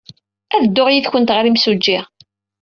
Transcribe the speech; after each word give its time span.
Ad 0.55 0.63
dduɣ 0.65 0.87
yid-went 0.91 1.33
ɣer 1.35 1.45
yimsujji. 1.47 1.99